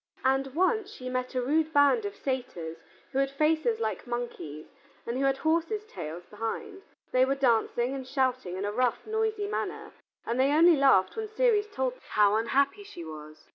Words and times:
And 0.25 0.55
once 0.55 0.89
she 0.91 1.09
met 1.09 1.35
a 1.35 1.43
rude 1.43 1.71
band 1.73 2.05
of 2.05 2.15
satyrs 2.15 2.77
who 3.11 3.19
had 3.19 3.29
faces 3.29 3.79
like 3.79 4.07
monkeys 4.07 4.65
and 5.05 5.15
who 5.19 5.25
had 5.25 5.37
horses' 5.37 5.85
tails 5.85 6.25
behind; 6.25 6.81
they 7.11 7.23
were 7.23 7.35
dancing 7.35 7.93
and 7.93 8.07
shouting 8.07 8.57
in 8.57 8.65
a 8.65 8.71
rough, 8.71 9.05
noisy 9.05 9.45
manner, 9.47 9.91
and 10.25 10.39
they 10.39 10.53
only 10.53 10.75
laughed 10.75 11.15
when 11.15 11.29
Ceres 11.29 11.67
told 11.71 11.93
them 11.93 12.01
how 12.09 12.35
unhappy 12.35 12.83
she 12.83 13.05
was. 13.05 13.47